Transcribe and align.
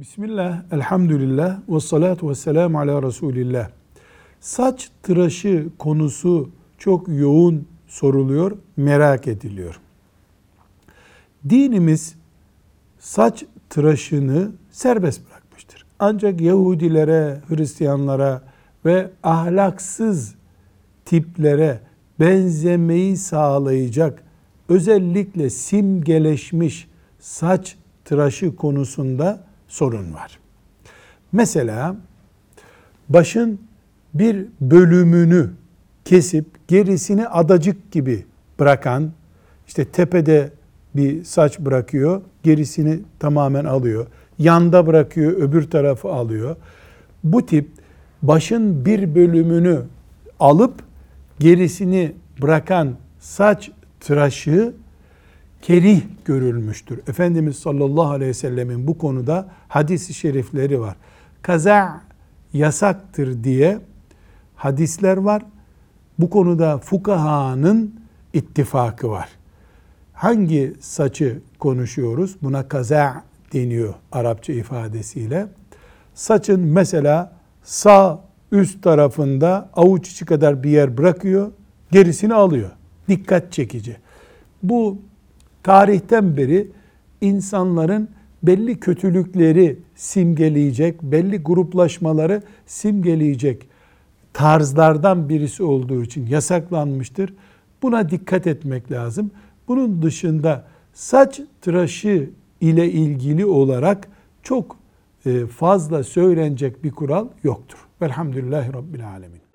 Bismillah, 0.00 0.62
elhamdülillah, 0.72 1.58
ve 1.68 1.80
salatu 1.80 2.30
ve 2.30 2.34
selamu 2.34 2.78
ala 2.78 3.02
Resulillah. 3.02 3.70
Saç 4.40 4.90
tıraşı 5.02 5.66
konusu 5.78 6.50
çok 6.78 7.08
yoğun 7.08 7.66
soruluyor, 7.86 8.56
merak 8.76 9.28
ediliyor. 9.28 9.80
Dinimiz 11.48 12.14
saç 12.98 13.44
tıraşını 13.70 14.50
serbest 14.70 15.20
bırakmıştır. 15.30 15.86
Ancak 15.98 16.40
Yahudilere, 16.40 17.40
Hristiyanlara 17.48 18.42
ve 18.84 19.10
ahlaksız 19.22 20.34
tiplere 21.04 21.80
benzemeyi 22.20 23.16
sağlayacak 23.16 24.22
özellikle 24.68 25.50
simgeleşmiş 25.50 26.88
saç 27.18 27.76
tıraşı 28.04 28.56
konusunda 28.56 29.49
sorun 29.70 30.14
var. 30.14 30.38
Mesela 31.32 31.96
başın 33.08 33.60
bir 34.14 34.46
bölümünü 34.60 35.50
kesip 36.04 36.46
gerisini 36.68 37.28
adacık 37.28 37.92
gibi 37.92 38.24
bırakan, 38.58 39.12
işte 39.66 39.84
tepede 39.84 40.52
bir 40.96 41.24
saç 41.24 41.58
bırakıyor, 41.58 42.22
gerisini 42.42 43.00
tamamen 43.18 43.64
alıyor. 43.64 44.06
Yanda 44.38 44.86
bırakıyor, 44.86 45.32
öbür 45.32 45.70
tarafı 45.70 46.08
alıyor. 46.08 46.56
Bu 47.24 47.46
tip 47.46 47.68
başın 48.22 48.84
bir 48.84 49.14
bölümünü 49.14 49.82
alıp 50.40 50.74
gerisini 51.38 52.12
bırakan 52.42 52.94
saç 53.18 53.70
tıraşı 54.00 54.72
kerih 55.62 56.02
görülmüştür. 56.24 56.98
Efendimiz 57.08 57.58
sallallahu 57.58 58.10
aleyhi 58.10 58.28
ve 58.28 58.34
sellemin 58.34 58.86
bu 58.86 58.98
konuda 58.98 59.48
hadisi 59.68 60.14
şerifleri 60.14 60.80
var. 60.80 60.96
Kaza 61.42 62.00
yasaktır 62.52 63.44
diye 63.44 63.78
hadisler 64.56 65.16
var. 65.16 65.42
Bu 66.18 66.30
konuda 66.30 66.78
fukahanın 66.78 68.00
ittifakı 68.32 69.10
var. 69.10 69.28
Hangi 70.12 70.74
saçı 70.80 71.40
konuşuyoruz? 71.58 72.36
Buna 72.42 72.68
kaza 72.68 73.24
deniyor 73.52 73.94
Arapça 74.12 74.52
ifadesiyle. 74.52 75.46
Saçın 76.14 76.60
mesela 76.60 77.32
sağ 77.62 78.20
üst 78.52 78.82
tarafında 78.82 79.70
avuç 79.74 80.10
içi 80.10 80.24
kadar 80.24 80.62
bir 80.62 80.70
yer 80.70 80.98
bırakıyor, 80.98 81.52
gerisini 81.90 82.34
alıyor. 82.34 82.70
Dikkat 83.08 83.52
çekici. 83.52 83.96
Bu 84.62 84.98
tarihten 85.62 86.36
beri 86.36 86.68
insanların 87.20 88.08
belli 88.42 88.80
kötülükleri 88.80 89.78
simgeleyecek, 89.94 91.02
belli 91.02 91.38
gruplaşmaları 91.38 92.42
simgeleyecek 92.66 93.68
tarzlardan 94.32 95.28
birisi 95.28 95.62
olduğu 95.62 96.02
için 96.02 96.26
yasaklanmıştır. 96.26 97.34
Buna 97.82 98.10
dikkat 98.10 98.46
etmek 98.46 98.92
lazım. 98.92 99.30
Bunun 99.68 100.02
dışında 100.02 100.64
saç 100.92 101.40
tıraşı 101.60 102.30
ile 102.60 102.90
ilgili 102.92 103.46
olarak 103.46 104.08
çok 104.42 104.76
fazla 105.56 106.04
söylenecek 106.04 106.84
bir 106.84 106.90
kural 106.90 107.28
yoktur. 107.42 107.78
Velhamdülillahi 108.02 108.72
Rabbil 108.72 109.08
Alemin. 109.08 109.49